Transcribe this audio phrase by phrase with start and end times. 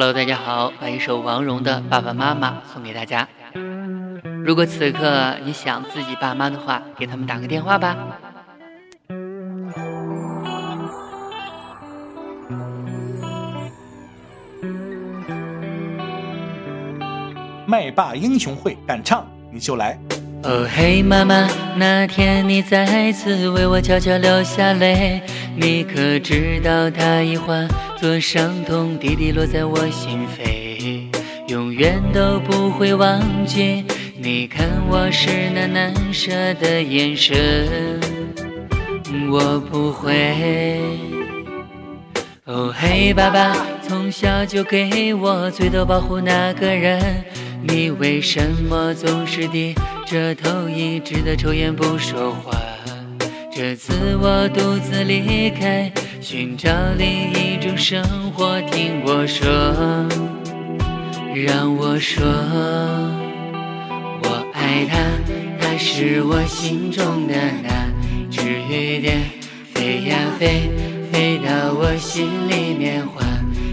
[0.00, 3.26] Hello，大家好，把一首王蓉的《爸爸妈妈》送给大家。
[4.44, 7.96] 如果此刻你想自己爸妈的话，给他们打个电话吧。
[17.66, 19.98] 麦霸英雄会敢唱你就来。
[20.50, 21.46] 哦嘿，妈妈，
[21.76, 25.20] 那天你再次为我悄悄流下泪，
[25.54, 27.52] 你可知道它已化
[27.98, 31.04] 作伤痛，滴滴落在我心扉，
[31.48, 33.84] 永远都不会忘记。
[34.16, 38.00] 你看我是那难舍的眼神，
[39.30, 40.34] 我不会。
[42.46, 43.54] 哦嘿，爸爸，
[43.86, 47.22] 从小就给我最多保护那个人，
[47.62, 49.74] 你为什么总是低？
[50.06, 52.58] 着头一直的抽烟不说话，
[53.54, 58.58] 这次我独自离开，寻找另一种生活。
[58.70, 59.46] 听我说，
[61.34, 62.24] 让我说，
[64.22, 64.96] 我爱他，
[65.60, 67.92] 他是我心中的那
[68.30, 69.20] 只雨点，
[69.74, 70.70] 飞呀飞，
[71.12, 73.22] 飞到我心里面化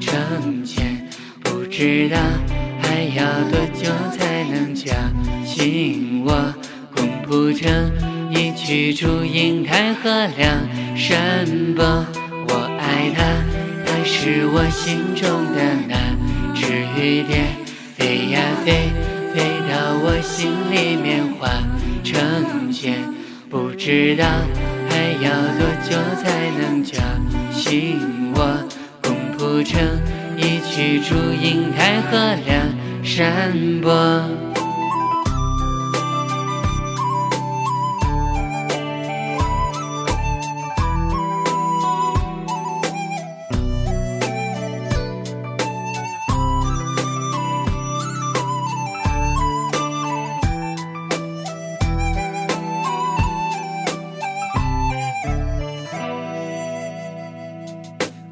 [0.00, 1.06] 成茧，
[1.44, 2.18] 不知道
[2.86, 4.94] 还要多久才能叫
[5.44, 6.24] 醒。
[6.24, 6.54] 我
[6.94, 7.92] 共谱成
[8.30, 12.06] 一曲祝英台河两山泊。
[12.48, 13.24] 我爱他，
[13.84, 15.96] 他是我心中的那
[16.54, 17.46] 只雨点，
[17.96, 18.88] 飞呀飞，
[19.34, 21.50] 飞到我心里面化
[22.04, 22.94] 成茧。
[23.50, 24.24] 不知道
[24.88, 27.02] 还要多久才能叫
[27.52, 28.68] 醒我，
[29.02, 29.80] 共谱成
[30.36, 32.62] 一曲竹影开合，梁
[33.02, 34.55] 山伯。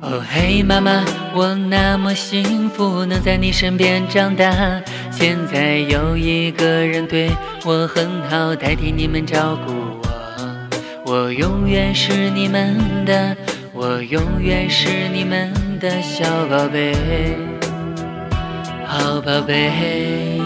[0.07, 1.03] 哦嘿，妈妈，
[1.35, 4.53] 我那么幸福，能在你身边长大。
[5.11, 7.31] 现在有一个人对
[7.65, 10.03] 我很好，代替你们照顾我。
[11.07, 12.77] 我永远是你们
[13.07, 13.35] 的，
[13.73, 15.51] 我永远是你们
[15.81, 16.95] 的小宝贝，
[18.87, 20.39] 好宝贝。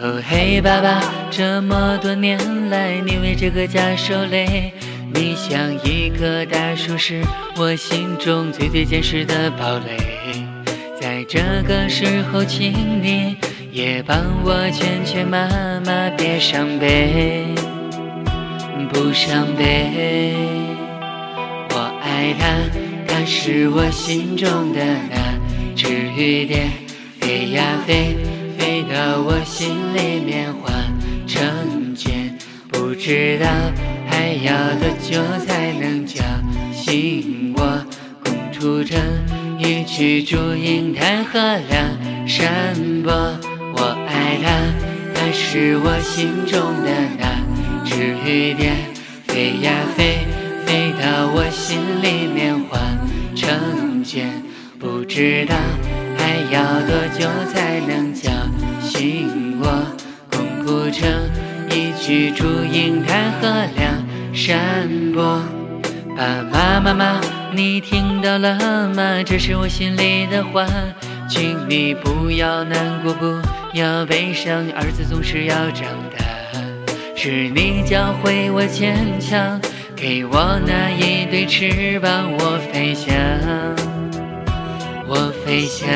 [0.00, 2.38] 哦嘿，爸爸，这么多年
[2.70, 4.72] 来，你为这个家受累。
[5.14, 7.22] 你像一棵大树，是
[7.56, 10.44] 我心中最最坚实的堡垒。
[11.00, 13.36] 在这个时候，请你
[13.70, 15.48] 也帮我劝劝妈
[15.84, 17.44] 妈，别伤悲，
[18.90, 20.34] 不伤悲。
[21.70, 22.46] 我爱她，
[23.06, 24.80] 她是我心中的
[25.10, 25.38] 那
[25.74, 26.68] 只雨蝶，
[27.20, 28.16] 飞呀飞，
[28.56, 30.72] 飞到我心里面化
[31.26, 33.46] 成茧，不知道。
[34.32, 36.24] 还要多久才能叫
[36.72, 37.84] 醒我？
[38.24, 38.98] 共筑成
[39.58, 41.38] 一曲竹影台河
[41.68, 43.12] 两山泊。
[43.74, 44.50] 我爱他，
[45.14, 47.44] 他是我心中的那
[47.84, 48.74] 只雨点，
[49.26, 50.20] 飞呀飞，
[50.64, 52.78] 飞到我心里面化
[53.34, 54.32] 成茧。
[54.78, 55.54] 不知道
[56.16, 58.30] 还要多久才能叫
[58.80, 59.94] 醒我？
[60.30, 61.06] 共谱成
[61.68, 64.01] 一曲竹影台河两。
[64.34, 65.42] 山坡，
[66.16, 67.20] 爸爸妈妈，
[67.54, 69.22] 你听到了吗？
[69.24, 70.66] 这是我心里的话，
[71.28, 73.42] 请你不要难过，不
[73.74, 76.24] 要悲伤，儿子总是要长大。
[77.14, 79.60] 是你教会我坚强，
[79.94, 83.14] 给我那一对翅膀，我飞翔，
[85.06, 85.86] 我飞翔。